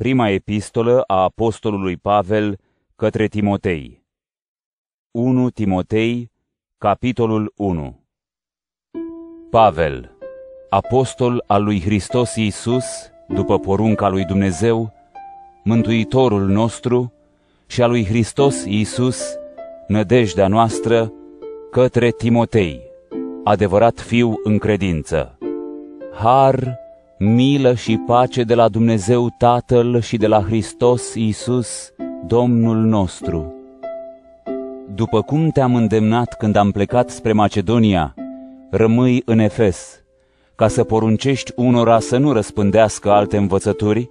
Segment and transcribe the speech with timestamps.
[0.00, 2.58] Prima epistolă a apostolului Pavel
[2.96, 4.04] către Timotei
[5.10, 6.30] 1 Timotei,
[6.78, 8.00] capitolul 1
[9.50, 10.16] Pavel,
[10.70, 12.84] apostol al lui Hristos Iisus,
[13.28, 14.92] după porunca lui Dumnezeu,
[15.64, 17.12] Mântuitorul nostru
[17.66, 19.38] și a lui Hristos Iisus,
[19.86, 21.12] nădejdea noastră,
[21.70, 22.80] către Timotei,
[23.44, 25.38] adevărat fiu în credință.
[26.12, 26.78] Har,
[27.22, 31.92] milă și pace de la Dumnezeu Tatăl și de la Hristos Iisus,
[32.26, 33.54] Domnul nostru.
[34.94, 38.14] După cum te-am îndemnat când am plecat spre Macedonia,
[38.70, 40.02] rămâi în Efes,
[40.54, 44.10] ca să poruncești unora să nu răspândească alte învățături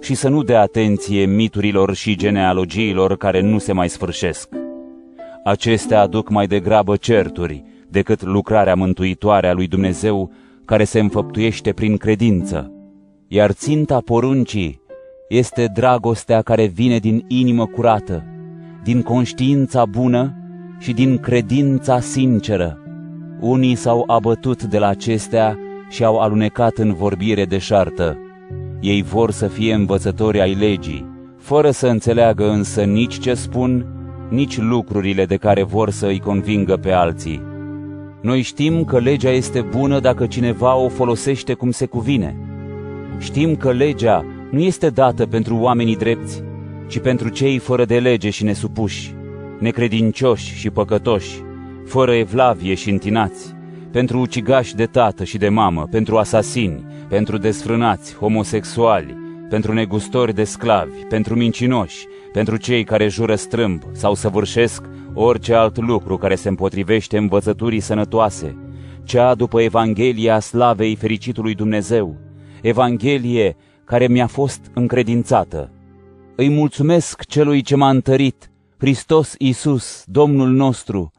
[0.00, 4.48] și să nu dea atenție miturilor și genealogiilor care nu se mai sfârșesc.
[5.44, 10.30] Acestea aduc mai degrabă certuri decât lucrarea mântuitoare a lui Dumnezeu
[10.70, 12.72] care se înfăptuiește prin credință.
[13.28, 14.80] Iar ținta poruncii
[15.28, 18.24] este dragostea care vine din inimă curată,
[18.84, 20.34] din conștiința bună
[20.78, 22.78] și din credința sinceră.
[23.40, 25.58] Unii s-au abătut de la acestea
[25.88, 28.18] și au alunecat în vorbire deșartă.
[28.80, 31.06] Ei vor să fie învățători ai legii,
[31.38, 33.86] fără să înțeleagă însă nici ce spun,
[34.28, 37.49] nici lucrurile de care vor să îi convingă pe alții.
[38.20, 42.36] Noi știm că legea este bună dacă cineva o folosește cum se cuvine.
[43.18, 46.42] Știm că legea nu este dată pentru oamenii drepți,
[46.86, 49.14] ci pentru cei fără de lege și nesupuși,
[49.58, 51.42] necredincioși și păcătoși,
[51.86, 53.54] fără evlavie și întinați,
[53.90, 59.16] pentru ucigași de tată și de mamă, pentru asasini, pentru desfrânați, homosexuali,
[59.50, 64.84] pentru negustori de sclavi, pentru mincinoși, pentru cei care jură strâmb sau săvârșesc
[65.14, 68.56] orice alt lucru care se împotrivește învățăturii sănătoase,
[69.04, 72.16] cea după Evanghelia slavei fericitului Dumnezeu,
[72.62, 75.70] Evanghelie care mi-a fost încredințată.
[76.36, 81.10] Îi mulțumesc celui ce m-a întărit, Hristos Iisus, Domnul nostru,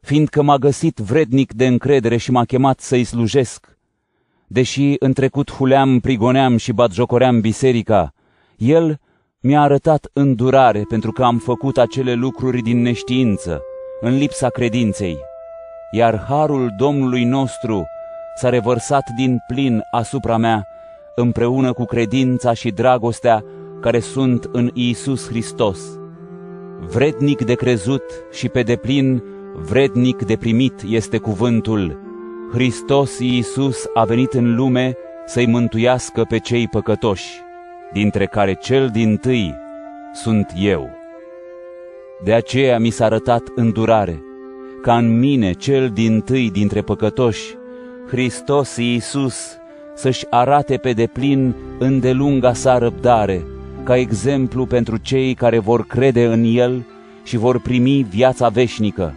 [0.00, 3.77] fiindcă m-a găsit vrednic de încredere și m-a chemat să-i slujesc.
[4.50, 8.12] Deși în trecut huleam, prigoneam și batjocoream biserica,
[8.56, 9.00] El
[9.40, 13.62] mi-a arătat îndurare pentru că am făcut acele lucruri din neștiință,
[14.00, 15.18] în lipsa credinței,
[15.90, 17.86] iar harul Domnului nostru
[18.36, 20.66] s-a revărsat din plin asupra mea,
[21.14, 23.44] împreună cu credința și dragostea
[23.80, 25.78] care sunt în Iisus Hristos.
[26.80, 29.22] Vrednic de crezut și pe deplin
[29.54, 32.07] vrednic de primit este cuvântul.
[32.52, 37.26] Hristos Iisus a venit în lume să-i mântuiască pe cei păcătoși
[37.92, 39.54] dintre care cel din tâi
[40.12, 40.90] sunt eu.
[42.24, 44.22] De aceea mi s-a arătat îndurare,
[44.82, 47.56] ca în mine cel din tâi dintre păcătoși,
[48.06, 49.58] Hristos Iisus,
[49.94, 53.46] să-și arate pe deplin îndelunga sa răbdare,
[53.82, 56.84] ca exemplu pentru cei care vor crede în El
[57.22, 59.14] și vor primi viața veșnică.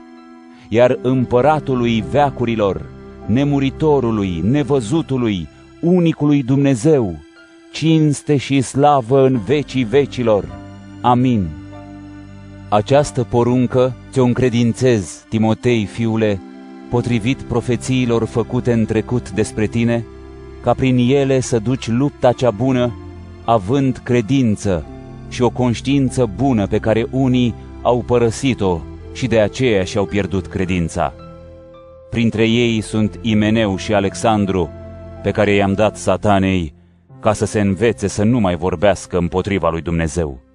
[0.70, 2.82] Iar împăratului veacurilor,
[3.26, 5.48] nemuritorului, nevăzutului,
[5.82, 7.16] unicului Dumnezeu,
[7.72, 10.46] cinste și slavă în vecii vecilor.
[11.02, 11.48] Amin.
[12.70, 16.42] Această poruncă ți-o încredințez, Timotei, fiule,
[16.90, 20.06] potrivit profețiilor făcute în trecut despre tine,
[20.64, 22.94] ca prin ele să duci lupta cea bună,
[23.44, 24.86] având credință
[25.30, 28.82] și o conștiință bună pe care unii au părăsit-o
[29.14, 31.14] și de aceea și-au pierdut credința.
[32.12, 34.70] Printre ei sunt Imeneu și Alexandru,
[35.24, 36.74] pe care i-am dat satanei,
[37.20, 40.51] ca să se învețe să nu mai vorbească împotriva lui Dumnezeu.